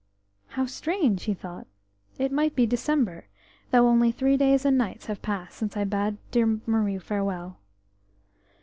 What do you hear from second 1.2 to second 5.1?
he thought. "It might be December, though only three days and nights